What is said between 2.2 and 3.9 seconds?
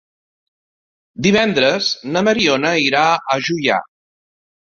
Mariona irà a Juià.